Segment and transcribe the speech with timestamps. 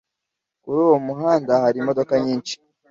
[0.63, 2.53] Kuri uwo muhanda hari imodoka nyinshi.